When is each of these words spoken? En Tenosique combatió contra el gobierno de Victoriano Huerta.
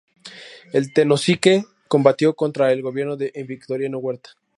En 0.73 0.91
Tenosique 0.93 1.63
combatió 1.87 2.33
contra 2.33 2.71
el 2.71 2.81
gobierno 2.81 3.17
de 3.17 3.31
Victoriano 3.47 3.99
Huerta. 3.99 4.31